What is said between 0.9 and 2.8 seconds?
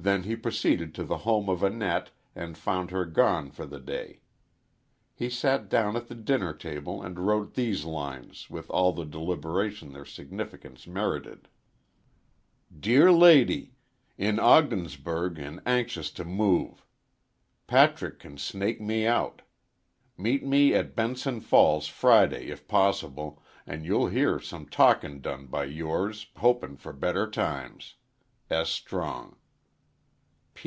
to the home of Annette and